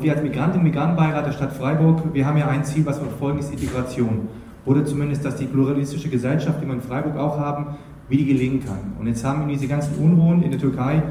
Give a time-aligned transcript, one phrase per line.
[0.00, 3.08] Wir als Migrantinnen und Migrantenbeirat der Stadt Freiburg, wir haben ja ein Ziel, was wir
[3.08, 4.28] verfolgen, ist Integration.
[4.64, 7.76] Oder zumindest, dass die pluralistische Gesellschaft, die wir in Freiburg auch haben,
[8.08, 8.78] wie die gelingen kann.
[8.98, 11.02] Und jetzt haben wir diese ganzen Unruhen in der Türkei,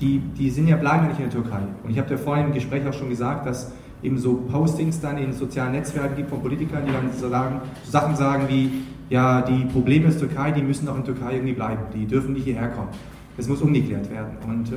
[0.00, 1.60] die, die sind ja, bleiben nicht in der Türkei.
[1.84, 3.72] Und ich habe ja vorhin im Gespräch auch schon gesagt, dass
[4.02, 7.90] eben so Postings dann in sozialen Netzwerken gibt von Politikern, die dann so, sagen, so
[7.90, 8.70] Sachen sagen wie,
[9.10, 12.32] ja, die Probleme der Türkei, die müssen auch in der Türkei irgendwie bleiben, die dürfen
[12.32, 12.88] nicht hierher kommen.
[13.36, 14.36] Das muss umgeklärt werden.
[14.46, 14.76] Und äh,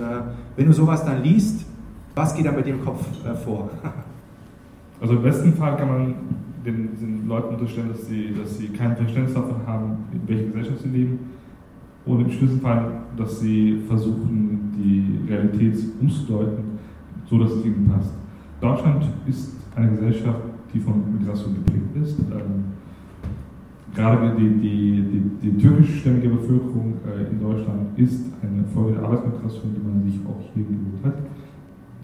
[0.57, 1.65] wenn du sowas dann liest,
[2.15, 3.69] was geht da mit dem Kopf äh, vor?
[5.01, 6.13] Also im besten Fall kann man
[6.65, 10.79] den, diesen Leuten unterstellen, dass sie, dass sie kein Verständnis davon haben, in welcher Gesellschaft
[10.81, 11.19] sie leben.
[12.05, 16.79] Und im schlimmsten Fall, dass sie versuchen, die Realität umzudeuten,
[17.29, 18.13] so dass es ihnen passt.
[18.61, 20.39] Deutschland ist eine Gesellschaft,
[20.73, 22.19] die von Migration geprägt ist.
[22.19, 22.63] Ähm,
[23.93, 29.75] gerade die, die, die, die türkischstämmige Bevölkerung äh, in Deutschland ist eine Folge der Arbeitsmigration,
[29.75, 31.15] die man sich auch hier geholt hat.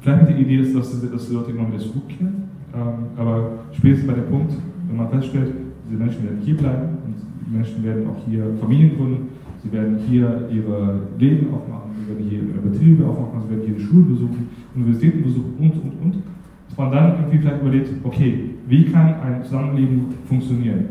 [0.01, 4.29] Vielleicht die Idee ist, dass, die Leute immer wieder zurückkehren, ähm, aber spätestens bei dem
[4.29, 4.53] Punkt,
[4.87, 5.53] wenn man feststellt,
[5.89, 7.15] diese Menschen werden hier bleiben und
[7.45, 9.27] die Menschen werden auch hier Familien gründen,
[9.61, 13.75] sie werden hier ihre Leben aufmachen, sie werden hier ihre Betriebe aufmachen, sie werden hier
[13.75, 16.23] die Schulen besuchen, Universitäten besuchen und, und, und.
[16.69, 20.85] Dass man dann irgendwie vielleicht überlegt, okay, wie kann ein Zusammenleben funktionieren?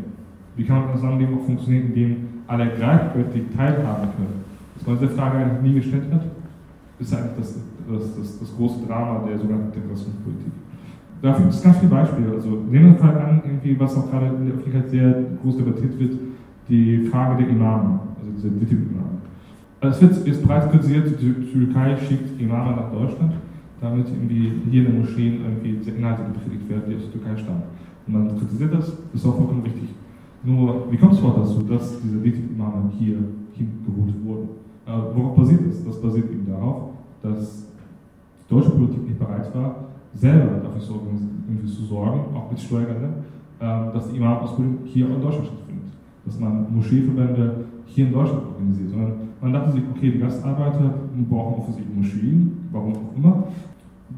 [0.55, 4.43] Wie kann ein Zusammenleben auch funktionieren, in dem alle gleichwertig teilhaben können?
[4.75, 6.21] Dass man diese Frage eigentlich nie gestellt hat,
[6.99, 7.55] ist eigentlich das,
[7.89, 10.51] das, das, das große Drama der sogenannten Integrationspolitik.
[11.21, 12.31] Dafür gibt es ganz viele Beispiele.
[12.31, 15.99] Also nehmen wir mal an, irgendwie, was auch gerade in der Öffentlichkeit sehr groß debattiert
[15.99, 16.13] wird,
[16.69, 19.19] die Frage der Imame, also diese DITIB-Imame.
[19.81, 23.33] Es wird jetzt bereits kritisiert, die Türkei schickt Imame nach Deutschland,
[23.81, 27.63] damit irgendwie hier in den Moscheen irgendwie Inhalte gepredigt werden, die aus der Türkei stammen.
[28.07, 29.89] Und man kritisiert das, das ist auch vollkommen richtig.
[30.43, 33.17] Nur, wie kommt es überhaupt dazu, dass diese DITIB-Imame hier
[33.53, 34.49] hingeholt wurden?
[34.89, 35.85] Äh, worauf basiert das?
[35.85, 37.67] Das basiert eben darauf, dass
[38.41, 39.75] die deutsche Politik nicht bereit war,
[40.15, 43.13] selber dafür zu, sorgen, auch mit Steuergeldern,
[43.59, 45.93] äh, dass die Imam-Ausbildung hier in Deutschland stattfindet.
[46.25, 48.89] Dass man Moscheeverbände hier in Deutschland organisiert.
[48.89, 50.93] Sondern man dachte sich, okay, die Gastarbeiter
[51.29, 53.43] brauchen offensichtlich Moscheen, warum auch immer.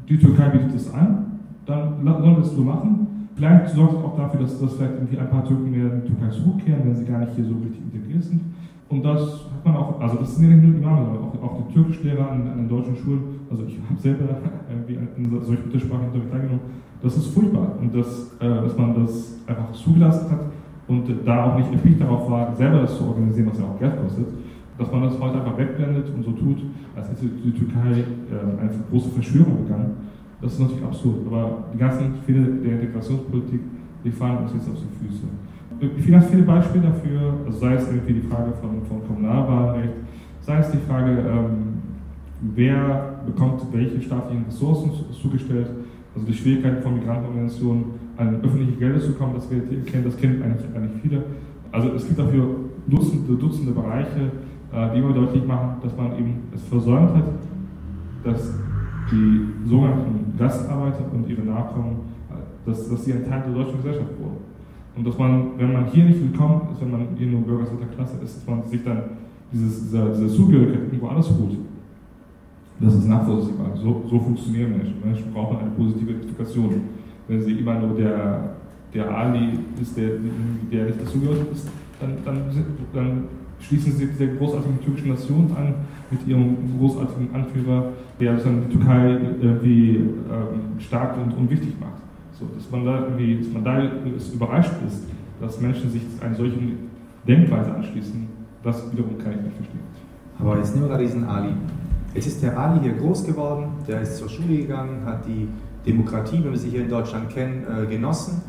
[0.08, 3.06] Die Türkei bietet es an, dann sollen wir es so machen.
[3.34, 6.08] Vielleicht sorgt es auch dafür, dass, dass vielleicht irgendwie ein paar Türken mehr in die
[6.08, 8.40] Türkei zurückkehren, wenn sie gar nicht hier so richtig integriert sind.
[8.88, 11.42] Und das hat man auch, also das sind ja nicht nur die Imame, sondern auch,
[11.42, 13.40] auch die Türkischlehrer an, an den deutschen Schulen.
[13.50, 14.36] Also ich habe selber
[14.70, 16.60] irgendwie in solchen Muttersprachen teilgenommen.
[17.02, 17.78] Das ist furchtbar.
[17.80, 20.40] Und das, äh, dass man das einfach zugelassen hat
[20.88, 23.96] und da auch nicht erpicht darauf war, selber das zu organisieren, was ja auch Geld
[24.02, 24.26] kostet,
[24.78, 26.58] dass man das heute einfach wegblendet und so tut,
[26.94, 29.92] als hätte die Türkei äh, eine große Verschwörung begangen.
[30.42, 31.26] Das ist natürlich absurd.
[31.26, 33.60] Aber die ganzen Fehler der Integrationspolitik,
[34.04, 35.24] die fallen uns jetzt auf die Füße.
[35.96, 39.94] Ich finde viele Beispiele dafür, also sei es irgendwie die Frage von, von Kommunalwahlrecht,
[40.40, 41.72] sei es die Frage, ähm,
[42.54, 45.68] wer bekommt welche staatlichen Ressourcen zugestellt,
[46.14, 47.84] also die Schwierigkeiten von Migrantenorganisationen
[48.16, 51.24] an öffentliche Gelder zu kommen, das wir kennen, das kennen eigentlich, eigentlich viele.
[51.70, 54.30] Also es gibt dafür Dutzende, Dutzende Bereiche,
[54.72, 57.24] äh, die immer deutlich machen, dass man eben es versäumt hat,
[58.24, 58.54] dass
[59.10, 61.96] die sogenannten Gastarbeiter und ihre Nachkommen,
[62.64, 64.36] dass, dass sie ein Teil der deutschen Gesellschaft wurden.
[64.94, 67.86] Und dass man, wenn man hier nicht willkommen ist, wenn man hier nur Bürger zweiter
[67.94, 69.02] Klasse ist, dass man sich dann
[69.50, 71.58] dieses, dieser, dieser Zugehörigkeit irgendwo anders holt.
[72.80, 73.76] Das ist nachvollziehbar.
[73.76, 74.96] So, so funktionieren Menschen.
[75.04, 76.82] Menschen brauchen eine positive Identifikation.
[77.28, 78.54] Wenn sie immer nur der,
[78.92, 80.10] der Ali ist, der,
[80.70, 81.68] der nicht dazugehört ist,
[82.00, 82.42] dann, dann,
[82.92, 83.24] dann
[83.62, 85.74] schließen sie dieser großartigen türkischen Nation an,
[86.10, 92.02] mit ihrem großartigen Anführer, der die Türkei irgendwie ähm, stark und unwichtig macht.
[92.38, 93.82] So, dass man da irgendwie, dass man da
[94.32, 95.06] überrascht ist,
[95.40, 96.90] dass Menschen sich einer solchen
[97.26, 98.28] Denkweise anschließen,
[98.62, 99.80] das wiederum kann ich nicht verstehen.
[100.38, 101.50] Aber jetzt nehmen wir gerade diesen Ali.
[102.14, 105.48] Jetzt ist der Ali hier groß geworden, der ist zur Schule gegangen, hat die
[105.86, 108.42] Demokratie, wie wir sie hier in Deutschland kennen, äh, genossen.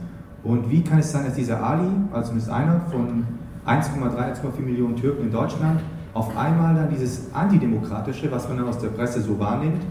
[0.44, 3.24] Und wie kann es sein, dass dieser Ali, also zumindest einer von
[3.66, 5.80] 1,3, 1,4 Millionen Türken in Deutschland,
[6.14, 9.82] auf einmal dann dieses Antidemokratische, was man dann aus der Presse so wahrnimmt,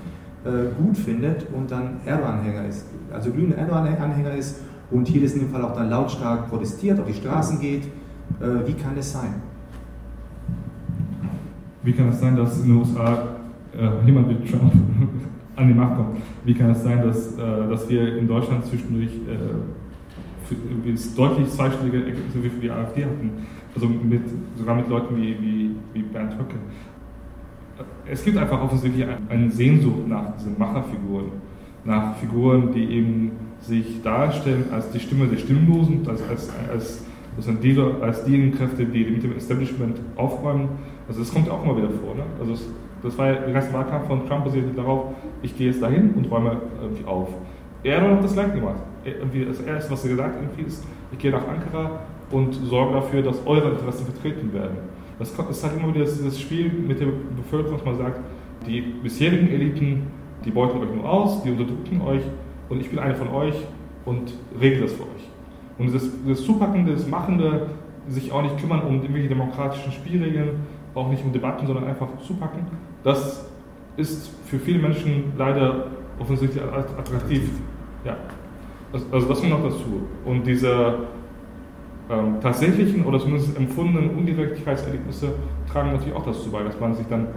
[0.44, 4.60] äh, gut findet und dann Erdogan-Anhänger ist, also glühender Erdogan-Anhänger ist
[4.90, 7.84] und hier in dem Fall auch dann lautstark protestiert, auf die Straßen geht.
[8.40, 9.34] Äh, wie kann es sein?
[11.82, 13.28] Wie kann es sein, dass in den USA
[13.76, 14.72] äh, jemand wie Trump
[15.56, 16.18] an die Macht kommt?
[16.44, 22.04] Wie kann es sein, dass, äh, dass wir in Deutschland zwischendurch äh, für, deutlich zweistellige
[22.04, 23.30] Ergebnisse wie für die AfD hatten?
[23.74, 24.22] Also mit,
[24.56, 26.56] sogar mit Leuten wie, wie, wie Bernd Höcke
[28.06, 31.32] es gibt einfach offensichtlich eine Sehnsucht nach diesen Macherfiguren,
[31.84, 37.04] nach Figuren, die eben sich darstellen als die Stimme der Stimmlosen, als, als, als,
[37.62, 40.68] die, als diejenigen Kräfte, die mit dem Establishment aufräumen.
[41.08, 42.14] Also das kommt auch immer wieder vor.
[42.14, 42.24] Ne?
[42.40, 42.68] Also es,
[43.02, 46.30] das war ja, der ganze Wahlkampf von Trump basierte darauf, ich gehe jetzt dahin und
[46.30, 47.28] räume irgendwie auf.
[47.82, 48.80] Erdogan hat das gleich gemacht.
[49.04, 52.00] Das Erste, was er gesagt hat, ist, ich gehe nach Ankara
[52.30, 54.76] und sorge dafür, dass eure Interessen vertreten werden.
[55.18, 57.06] Das ist halt immer wieder dieses Spiel mit der
[57.36, 58.20] Bevölkerung, dass man sagt,
[58.66, 60.06] die bisherigen Eliten,
[60.44, 62.22] die beuten euch nur aus, die unterdrücken euch
[62.68, 63.54] und ich bin einer von euch
[64.04, 65.28] und regle das für euch.
[65.78, 67.68] Und dieses, dieses Zupackende, das Machende,
[68.08, 70.60] sich auch nicht kümmern um irgendwelche demokratischen Spielregeln,
[70.94, 72.66] auch nicht um Debatten, sondern einfach zupacken,
[73.04, 73.48] das
[73.96, 75.86] ist für viele Menschen leider
[76.18, 77.50] offensichtlich attraktiv.
[78.04, 78.16] Ja.
[78.92, 80.06] Also das kommt noch dazu.
[80.24, 80.94] Und diese
[82.10, 85.34] ähm, tatsächlichen oder zumindest empfundenen Ungerechtigkeitserlebnisse
[85.70, 87.28] tragen natürlich auch dazu bei, dass man sich dann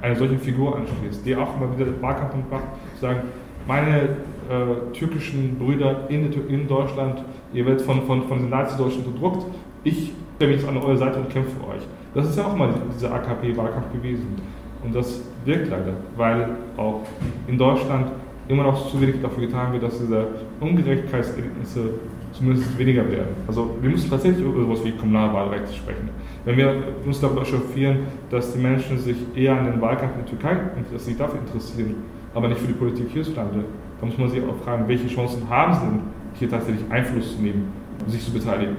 [0.00, 2.64] einer solchen Figur anschließt, die auch immer wieder Wahlkampf macht,
[3.00, 3.20] sagen,
[3.66, 4.16] meine
[4.50, 7.22] äh, türkischen Brüder in, in, Deutschland,
[7.52, 9.46] ihr werdet von, von, von den Nazi-Deutschen unterdrückt,
[9.84, 11.82] ich stelle mich jetzt an eure Seite und kämpfe für euch.
[12.14, 14.36] Das ist ja auch mal dieser AKP-Wahlkampf gewesen.
[14.84, 17.02] Und das wirkt leider, weil auch
[17.46, 18.08] in Deutschland
[18.48, 20.26] immer noch zu wenig dafür getan wird, dass diese
[20.60, 21.90] Ungerechtigkeitserlebnisse
[22.32, 23.34] zumindest weniger werden.
[23.46, 26.08] Also wir müssen tatsächlich über etwas wie Kommunalwahlrecht sprechen.
[26.44, 26.74] Wenn wir
[27.04, 28.00] uns darüber chauffieren,
[28.30, 30.56] dass die Menschen sich eher an den Wahlkampf in der Türkei
[30.92, 31.94] dass sich dafür interessieren,
[32.34, 33.64] aber nicht für die Politik hierzulande,
[34.00, 36.00] dann muss man sich auch fragen, welche Chancen haben sie denn,
[36.34, 38.76] hier tatsächlich Einfluss zu nehmen sich zu beteiligen.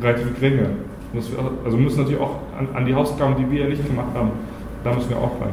[0.00, 0.70] Relativ geringe.
[1.12, 4.30] Also wir müssen natürlich auch an, an die Hausaufgaben, die wir ja nicht gemacht haben,
[4.84, 5.52] da müssen wir auch rein.